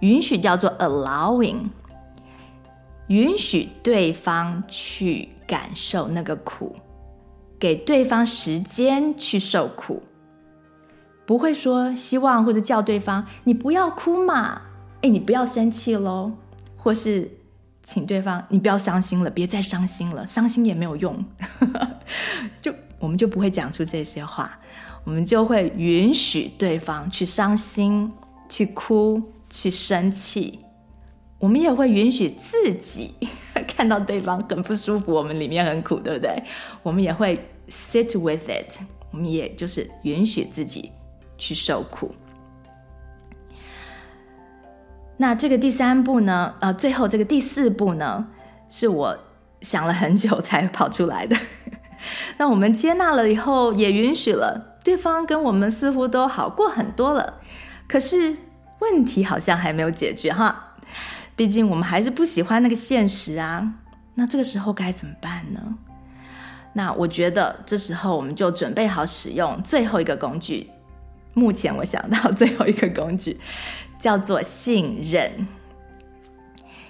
[0.00, 1.70] 允许叫做 allowing，
[3.06, 6.76] 允许对方去感受那个苦，
[7.58, 10.02] 给对方时间去受苦，
[11.24, 14.60] 不会说希望或者叫对方你不要哭嘛，
[15.00, 16.32] 哎，你不要生气喽，
[16.76, 17.30] 或是
[17.82, 21.24] 请对方你不要伤心了，别再伤心了，伤心也没有用，
[22.60, 24.58] 就我们就不会讲出这些话，
[25.04, 28.12] 我们就会允许对方去伤心，
[28.48, 29.22] 去哭。
[29.50, 30.58] 去生气，
[31.38, 33.14] 我们也会允许自己
[33.68, 36.42] 看到对方很不舒服，我们里面很苦，对不对？
[36.82, 37.38] 我们也会
[37.68, 38.80] sit with it，
[39.12, 40.90] 我们也就是允许自己
[41.38, 42.12] 去受苦。
[45.18, 46.56] 那这个第三步呢？
[46.58, 48.26] 呃，最后这个第四步呢，
[48.68, 49.16] 是我
[49.60, 51.36] 想了很久才跑出来的。
[52.38, 57.40] 那我们接纳了以后，也允许了对方跟我们似乎都好过很多了，
[57.88, 58.36] 可是。
[58.80, 60.74] 问题好像还没有解决哈，
[61.34, 63.72] 毕竟我们还是不喜欢那个现实啊。
[64.14, 65.78] 那这个时候该怎么办呢？
[66.74, 70.68] 那我觉得这时候我们就准备好使用最后一个工具。
[71.32, 73.40] 目前我想到最后一个工具
[73.98, 75.46] 叫做信任。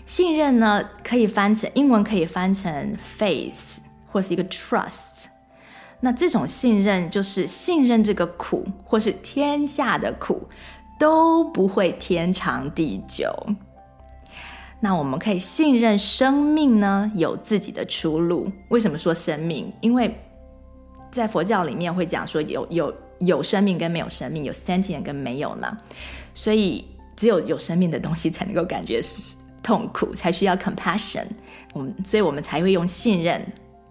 [0.04, 3.80] 信任呢，可以翻成英文可以翻成 face
[4.10, 5.26] 或是一个 trust。
[6.04, 10.46] 那这种信任就是信任这个苦，或是天下的苦。
[10.96, 13.28] 都不会天长地久。
[14.78, 18.48] 那我们可以信任生命呢，有自己的出路。
[18.68, 19.72] 为什么说生命？
[19.80, 20.16] 因为
[21.10, 25.76] 在佛教里面会讲说有有有生命跟没有生命，有 sentient 跟没有呢。
[26.32, 26.84] 所以
[27.16, 29.00] 只有有生命的东西才能够感觉
[29.64, 31.26] 痛苦，才需要 compassion。
[31.72, 33.44] 我们所以我们才会用信任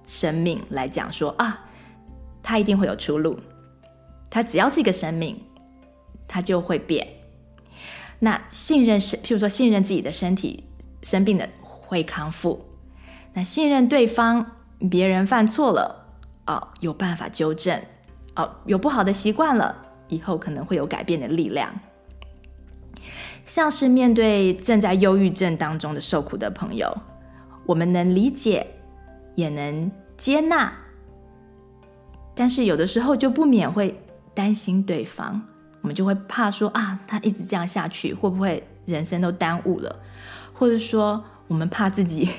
[0.05, 1.65] 生命来讲说啊，
[2.43, 3.39] 它一定会有出路。
[4.29, 5.41] 它只要是一个生命。
[6.25, 7.05] 它就会变。
[8.17, 10.63] 那信任是，譬如说信任自己的身体
[11.03, 12.65] 生病的会康复。
[13.33, 14.43] 那信任对方，
[14.89, 16.07] 别人犯错了
[16.47, 17.79] 哦，有办法纠正
[18.35, 19.75] 哦，有不好的习惯了，
[20.07, 21.71] 以后可能会有改变的力量。
[23.45, 26.97] 像是面对正在忧郁症当中的受苦的朋友，
[27.67, 28.65] 我们能理解，
[29.35, 30.73] 也能接纳，
[32.35, 33.99] 但是有的时候就不免会
[34.33, 35.41] 担心对方。
[35.81, 39.93] 我们就会怕说啊，他一直这样下去，会不会人生都耽误了？
[40.53, 42.29] 或者说，我们怕自己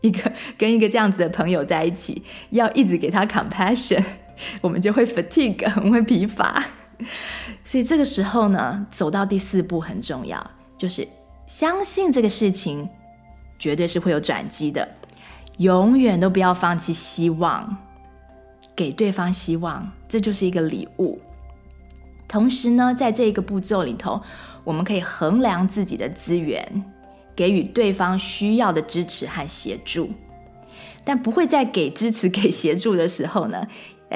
[0.00, 4.02] 一个跟一个这样子的朋友在一起，要一直给他 compassion，
[4.62, 6.64] 我们就会 fatigue，很会疲乏。
[7.62, 11.06] 所以这个时候呢，走到第四步很重要，就是
[11.46, 12.88] 相信这个事情
[13.58, 14.88] 绝对是会有转机的，
[15.58, 17.76] 永远都不要放弃希望，
[18.76, 21.20] 给对方希望，这就是一个礼物。
[22.26, 24.20] 同时呢，在这一个步骤里头，
[24.64, 26.84] 我们可以衡量自己的资源，
[27.36, 30.10] 给予对方需要的支持和协助，
[31.04, 33.68] 但不会在给支持、给协助的时候呢，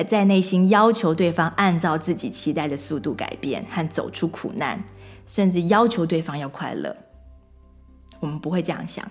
[0.08, 4.82] 在内心要求对方按照自己期待的速度改变和走出苦难，
[5.26, 6.96] 甚至要求对方要快乐。
[8.18, 9.08] 我们不会这样想，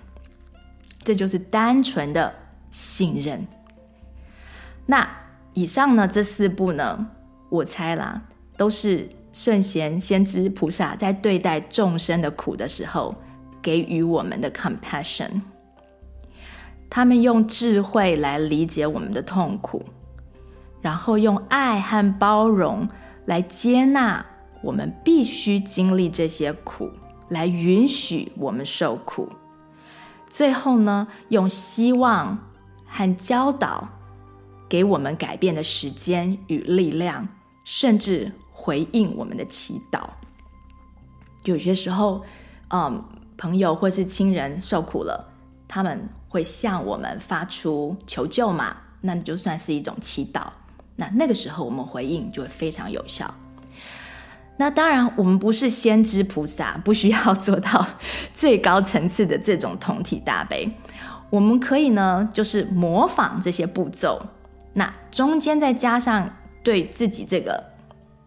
[1.04, 2.34] 这就是单纯的
[2.72, 3.48] 信任。
[4.86, 5.10] 那
[5.58, 7.08] 以上呢，这四步呢，
[7.50, 8.22] 我猜啦。
[8.56, 13.16] 都是圣贤、先知、菩萨在对待众生的苦的时候，
[13.60, 15.42] 给予我们的 compassion。
[16.92, 19.84] 他们用智慧来理解我们的痛苦，
[20.80, 22.88] 然后用爱和包容
[23.26, 24.24] 来接纳
[24.62, 26.92] 我们必须经历这些苦，
[27.30, 29.28] 来允许我们受苦。
[30.30, 32.38] 最后呢，用希望
[32.86, 33.90] 和教导
[34.70, 37.28] 给我们改变的时间与力量，
[37.64, 38.32] 甚至。
[38.60, 40.02] 回应我们的祈祷，
[41.46, 42.22] 有些时候，
[42.70, 43.02] 嗯，
[43.38, 45.26] 朋友或是亲人受苦了，
[45.70, 50.48] 他们会向我们发出求救嘛，那就算是一种祈祷。
[50.98, 53.34] 那那个时候我们回应就会非常有效。
[54.58, 57.88] 那当然，我们不是先知菩萨， 不需要做到
[58.34, 60.70] 最高层次的这种同体大悲。
[61.30, 64.22] 我们可以呢，就是模仿这些步骤，
[64.78, 67.64] 那中间再加上对自己这个。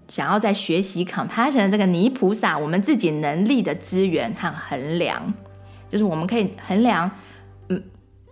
[0.08, 5.32] 想要在学习 compassion 这个泥菩萨，我们自己能力的资源和衡量，
[5.88, 7.08] 就是我们可以衡量，
[7.68, 7.80] 嗯，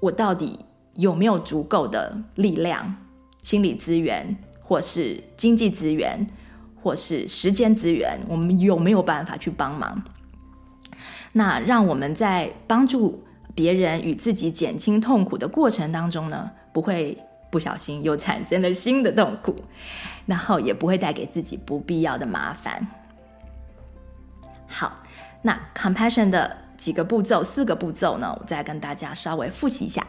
[0.00, 0.58] 我到底
[0.96, 2.96] 有没有足够的力量、
[3.44, 6.26] 心理资源，或是经济资源，
[6.82, 10.02] 或是时间资源，我们有没有办法去帮忙？
[11.30, 13.22] 那让我们在帮助
[13.54, 17.16] 别人与自己减轻痛苦的过程当中呢，不会
[17.50, 19.56] 不小心又产生了新的痛苦，
[20.26, 22.86] 然后也不会带给自己不必要的麻烦。
[24.66, 25.00] 好，
[25.42, 30.06] 那 compassion 的几个步骤，四个步骤呢，我再跟大家稍微复习一下。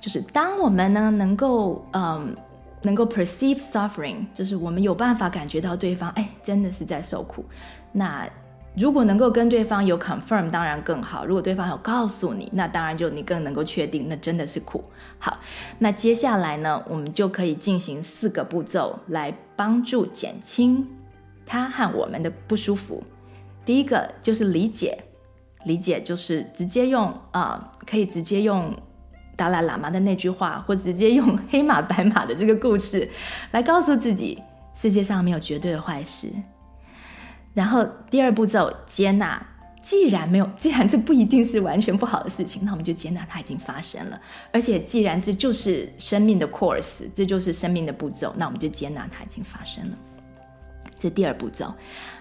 [0.00, 2.36] 就是当我们呢能够嗯
[2.82, 7.44] 能够 perceive suffering，就是我们有办法感觉到对方哎真的是在受苦。
[7.92, 8.28] 那
[8.76, 11.24] 如果能够跟对方有 confirm，当然更好。
[11.24, 14.84] 如果对方有告诉你，那当然就你更能够确定那真的是苦。
[15.18, 15.40] 好，
[15.78, 20.86] 那接下来呢，我们就可以进行四个步骤来帮助减轻
[21.46, 23.02] 他和我们的不舒服。
[23.64, 24.98] 第一个就是理解，
[25.64, 28.70] 理解就是直接用啊、可以直接用
[29.36, 33.08] 达赖喇嘛的那句话，或直接用黑马白马的这个故事
[33.52, 34.42] 来告诉自己，
[34.74, 36.28] 世界上没有绝对的坏事。
[37.56, 39.42] 然后第二步骤接纳，
[39.80, 44.20] 既然没有，既然这不一定是完全不好的事情，那我们就接纳它已经发生了。
[44.52, 49.96] 而且既然这就是生命的 course，这就是生命的步骤，那我们就接纳它已经发生了。
[50.98, 51.72] 这第二步骤。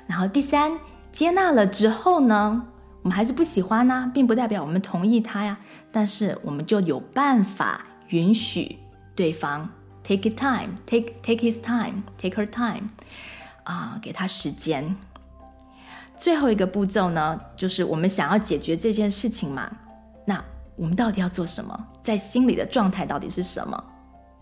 [0.07, 0.79] 然后第三，
[1.11, 2.65] 接纳了之后呢，
[3.01, 5.57] 我们还是不喜欢呢、并不代表我们同意它呀。
[5.91, 8.79] 但是我们就有办法允许
[9.15, 9.69] 对方
[10.01, 12.89] take it time，take take his time，take her time，
[13.63, 14.95] 啊、给他时间。
[16.17, 19.69] 最后一个步骤呢，就是我们想要解决这件事情嘛，
[20.25, 20.43] 那
[20.75, 21.87] 我们到底要做什么？
[22.01, 23.83] 在心里的状态到底是什么？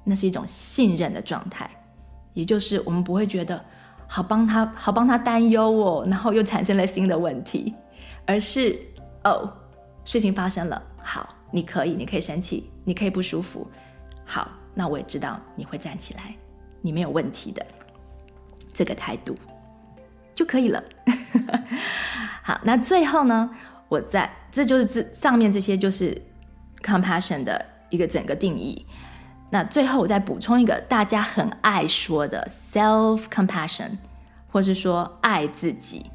[0.03, 1.69] 那是一种信任的状态，
[2.33, 3.59] 也就是我们不会觉得
[4.07, 7.73] 好帮他，好帮他担忧哦，然后又产生了新的问题，
[8.25, 8.79] 而是
[9.23, 9.51] 哦，
[10.05, 13.67] 事情发生了，好，你可以，你可以生气，你可以不舒服，
[14.25, 16.35] 好，那我也知道你会站起来，
[16.81, 17.65] 你没有问题的，
[18.73, 19.35] 这个态度。
[20.35, 20.83] 就可以了。
[22.43, 23.49] 好，那最后呢，
[23.87, 26.21] 我在这就是这上面这些就是
[26.81, 28.85] compassion 的一个整个定义。
[29.49, 33.97] 那最后我再补充一个大家很爱说的 self compassion，
[34.51, 36.09] 或是说爱自己。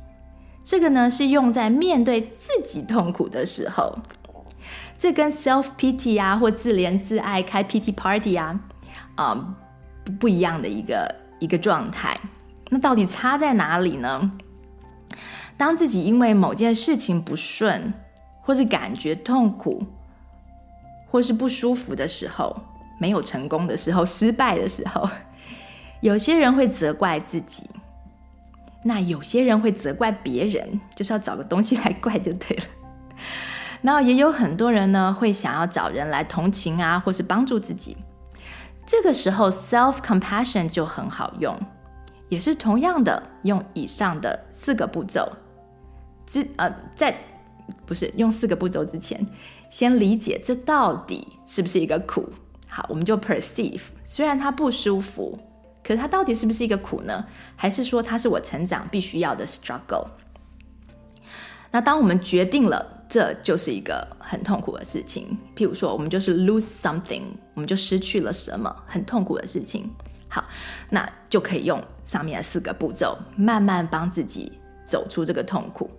[0.64, 3.99] 这个呢是用在面对自己痛苦的时候。
[4.99, 8.59] 这跟 self pity 啊或自怜自爱开 pity party 啊
[9.14, 9.55] 啊、嗯、
[10.19, 12.19] 不一样的一个一个状态。
[12.71, 14.33] 那到底差在哪里呢？
[15.57, 17.93] 当自己因为某件事情不顺，
[18.43, 19.85] 或是感觉痛苦，
[21.11, 22.57] 或是不舒服的时候，
[23.01, 25.09] 没有成功的时候，失败的时候，
[26.01, 27.69] 有些人会责怪自己，
[28.85, 32.64] 那有些人会责怪别人，就是要找个东西来怪就对了。
[33.83, 37.97] 然后也有很多人呢，会想要找人来同情啊，或是帮助自己。
[38.87, 41.59] 这个时候，self compassion 就很好用。
[42.29, 45.31] 也是同样的，用以上的四个步骤，
[46.26, 47.16] 之呃，在
[47.87, 49.24] 不是用四个步骤之前，
[49.70, 52.29] 先理解这到底是不是一个苦。
[52.68, 55.39] 好，我们就 perceive，虽然它不舒服，
[55.83, 57.24] 可是它到底是不是一个苦呢？
[57.57, 60.07] 还是说它是我成长必须要的 struggle？
[61.70, 67.22] 那当我们决定了这就是一个很痛苦的事情，譬如说我们就是 lose something，
[67.55, 69.91] 我们就失去了什么，很痛苦的事情。
[70.31, 70.45] 好，
[70.91, 74.53] 那就可以用上面的四个步骤，慢慢帮自己
[74.85, 75.91] 走出这个痛苦。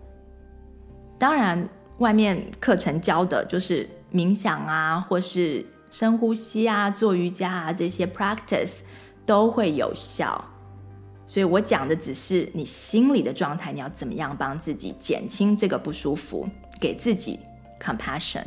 [1.18, 1.68] 当然，
[1.98, 8.82] 外面课程教的就是冥想啊，或是深呼吸啊、做瑜伽啊，这些 practice
[9.26, 10.46] 都会有效。
[11.26, 16.48] 所以我讲的只是你心里的状态，你要怎么样帮自己减轻这个不舒服，
[16.80, 17.40] 给自己
[17.82, 18.44] compassion。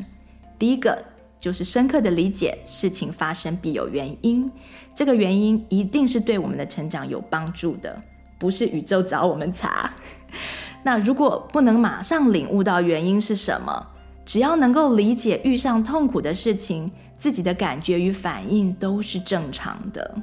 [0.58, 1.04] 第一个。
[1.42, 4.48] 就是深刻的理解，事情发生必有原因，
[4.94, 8.00] 这个原因一定是对我们的成长有帮助的，
[8.38, 9.92] 不是宇宙找我们查。
[10.84, 13.84] 那如果不能马上领悟到原因是什么，
[14.24, 16.88] 只要能够理解遇上痛苦的事情，
[17.18, 20.14] 自己的感觉与反应都是正常的，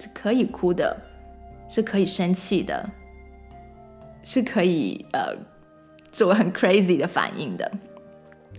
[0.00, 0.96] 是可以哭的，
[1.68, 2.90] 是可以生气的，
[4.24, 5.32] 是可以呃
[6.10, 7.70] 做很 crazy 的反应的，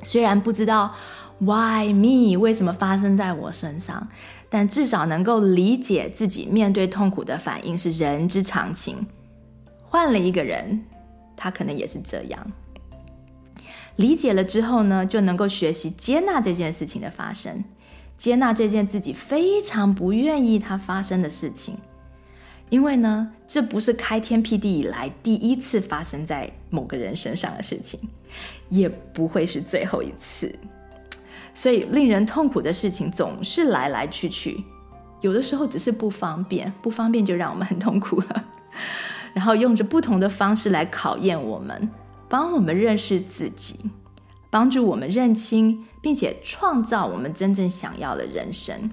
[0.03, 0.95] 虽然不知道。
[1.43, 2.37] Why me？
[2.37, 4.07] 为什么发生在我身上？
[4.47, 8.95] 但至少能够理解自己面对痛苦的反应是人之常情。
[9.81, 10.85] 换了一个人，
[11.35, 12.51] 他可能也是这样。
[13.95, 17.63] 理解了之后呢，就能够学习接纳这件事情的发生，
[18.15, 21.75] 接纳这件自己非常不愿意它发生的事情。
[22.69, 27.99] 因为呢，这不是开天辟地以来第一次发生在某个人身上的事情，
[28.69, 30.53] 也不会是最后一次。
[31.53, 34.63] 所以，令人痛苦的事情总是来来去去，
[35.19, 38.45] 有的时候只是不方便，不方便就让我们很痛苦了。
[39.33, 41.89] 然后，用着不同的方式来考验我们，
[42.29, 43.79] 帮我们认识自己，
[44.49, 48.89] 帮助我们认清，并且创造我们真正想要的人生。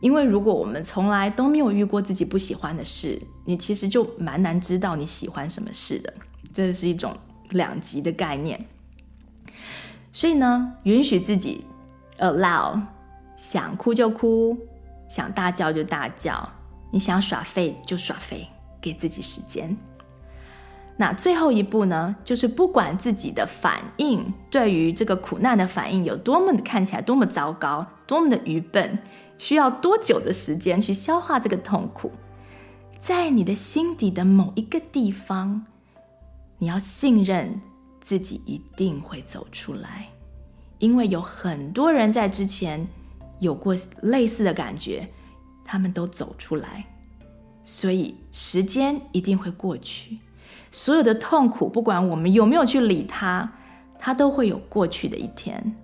[0.00, 6.12] 因为如果我们从来都没有遇过自己不喜欢的事，你其实就蛮难知道你喜欢什么事的。
[6.54, 7.14] 这是一种
[7.50, 8.58] 两极的概念。
[10.12, 11.64] 所以呢，允许自己
[12.18, 12.80] allow，
[13.36, 14.56] 想哭就哭，
[15.08, 16.48] 想大叫就大叫，
[16.90, 18.48] 你想耍废就耍废，
[18.80, 19.76] 给自己时间。
[20.96, 28.98] 那最后一步呢，就是不管自己的反应对于这个苦难的反应有多么的看起来多么糟糕，多么的愚笨，
[29.38, 32.12] 需要多久的时间去消化这个痛苦，
[32.98, 35.64] 在你的心底的某一个地方，
[36.58, 37.62] 你要信任
[38.10, 40.08] 自己一定会走出来，
[40.80, 42.84] 因为有很多人在之前
[43.38, 45.08] 有过类似的感觉，
[45.64, 46.84] 他们都走出来，
[47.62, 50.18] 所以时间一定会过去。
[50.72, 53.52] 所有的痛苦，不管我们有没有去理它，
[53.96, 55.76] 它都会有过去的一天。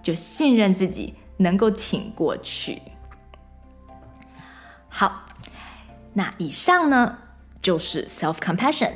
[0.00, 2.80] 就信任自己能够挺过去。
[4.88, 5.26] 好，
[6.12, 7.18] 那以上呢，
[7.60, 8.92] 就是 self compassion，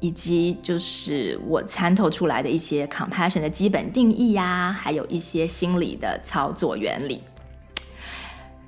[0.00, 7.22] 以及就是我参透出来的一些 compassion 的基本定义呀，还有一些心理的操作原理。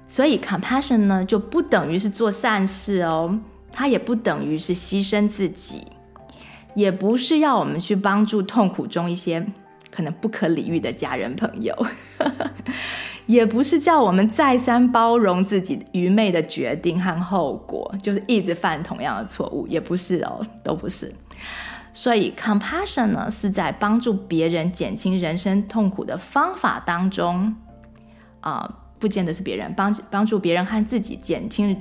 [0.06, 3.38] 所以 compassion 呢，就不等于是做善事哦。
[3.70, 5.86] 它也不等于是牺牲自己，
[6.74, 9.46] 也不是要我们去帮助痛苦中一些
[9.90, 11.76] 可能不可理喻的家人朋友，
[13.28, 21.14] 也不是叫我们再三包容自己愚昧的决定和后果，就是一直犯同样的错误，也不是哦，都不是。
[21.92, 27.54] 所以，compassion 呢，是在帮助别人减轻人生痛苦的方法当中，
[28.40, 31.78] 啊、不见得是别人帮帮助别人和自己减轻。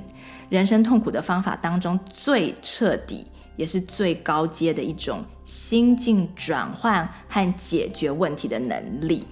[0.50, 3.26] 人生痛苦的方法当中最彻底
[3.56, 9.26] 也是最高阶的一种心境转换和解决问题的能力，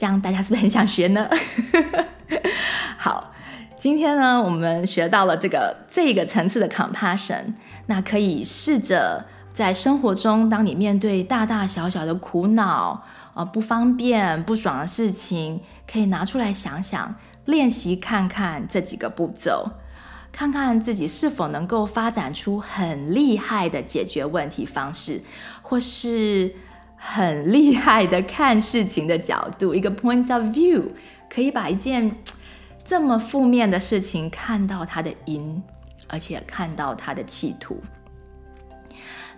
[0.00, 1.28] 这样大家是不是很想学呢？
[2.96, 3.34] 好，
[3.76, 7.52] 今天呢，我们学到了这个这个层次的 compassion，
[7.84, 17.14] 那可以试着在生活中，当你面对大大小小的苦恼啊、不方便、不爽的事情，可以拿出来想想。
[17.44, 19.68] 练习看看这几个步骤，
[20.32, 25.20] 看看自己是否能够发展出很厉害的解决问题方式，
[25.60, 26.54] 或是
[27.02, 30.86] 很厉害的看事情的角度， 一个 point of view，
[31.30, 32.14] 可以把一件
[32.84, 35.62] 这么负面的事情看到它的因，
[36.06, 37.80] 而且看到它的企图。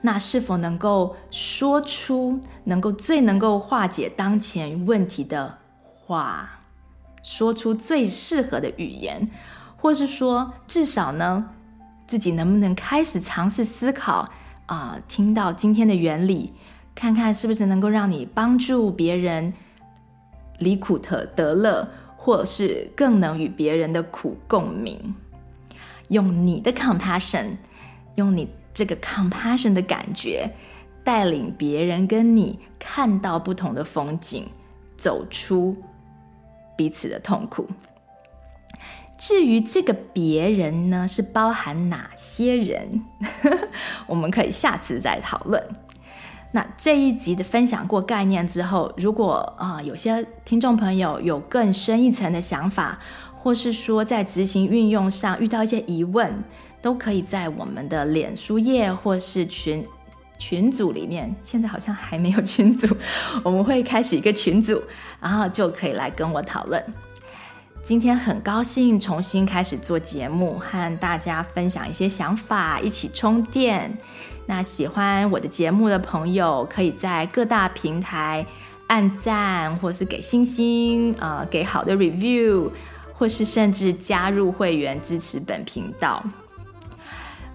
[0.00, 5.58] 那是否能够说出能够最能够化解当前问题的
[6.04, 6.58] 话？
[7.22, 9.30] 说出最适合的语言，
[9.76, 11.50] 或是说，至少呢，
[12.08, 14.28] 自己能不能开始尝试思考
[14.66, 16.52] 啊、听到今天的原理，
[16.94, 19.52] 看看是不是能够让你帮助别人
[20.58, 25.14] 离苦得得乐，或是更能与别人的苦共鸣。
[26.08, 27.56] 用你的 compassion，
[28.16, 30.50] 用你这个 compassion 的感觉，
[31.02, 34.46] 带领别人跟你看到不同的风景，
[34.96, 35.76] 走出。
[36.74, 37.68] 彼此的痛苦。
[39.18, 43.04] 至于这个别人呢，是包含哪些人？
[44.08, 45.62] 我们可以下次再讨论。
[46.52, 52.98] 那这一集的分享过概念之后，如果啊、有些听众朋友有更深一层的想法，
[53.42, 56.44] 或是说在执行运用上遇到一些疑问，
[56.80, 59.84] 都可以在我们的脸书页或是群。
[60.38, 62.96] 群组里面，现在好像还没有群组，
[63.44, 64.82] 我们会开始一个群组，
[65.20, 66.84] 然后就可以来跟我讨论。
[67.82, 73.98] 今天很高兴重新开始做节目，和大家分享一些想法，一起充电。
[74.46, 78.46] 那喜欢我的节目的朋友，可以在各大平台
[78.86, 82.70] 按赞，或是给星星，呃，给好的 review，
[83.14, 86.24] 或是甚至加入会员支持本频道。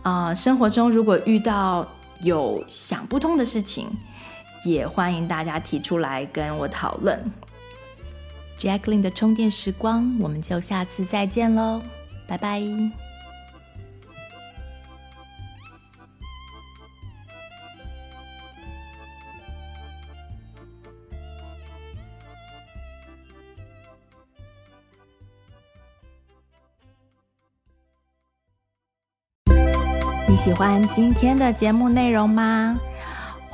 [0.04, 1.88] 呃，生活中如果遇到
[2.22, 3.88] 有想不通的事情，
[4.66, 7.18] 也欢迎大家提出来跟我讨论。
[8.58, 11.82] Jacqueline 的充电时光，我们就下次再见喽，
[12.28, 12.60] 拜拜。
[30.30, 32.78] 你喜欢今天的节目内容吗？